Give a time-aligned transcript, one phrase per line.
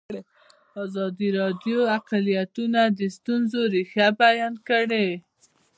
[0.83, 5.07] ازادي راډیو د اقلیتونه د ستونزو رېښه بیان کړې.